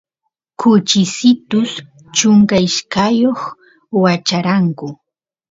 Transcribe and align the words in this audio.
kuchisitus 0.59 1.71
chunka 2.15 2.55
ishkayoq 2.67 3.39
wacharanku 4.03 4.87